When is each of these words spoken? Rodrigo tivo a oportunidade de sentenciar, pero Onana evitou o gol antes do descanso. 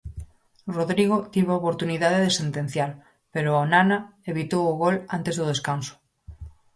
Rodrigo 0.77 1.15
tivo 1.33 1.49
a 1.51 1.59
oportunidade 1.61 2.19
de 2.25 2.35
sentenciar, 2.39 2.91
pero 3.33 3.59
Onana 3.63 3.97
evitou 4.31 4.63
o 4.67 4.77
gol 4.83 4.95
antes 5.17 5.33
do 5.39 5.45
descanso. 5.51 5.95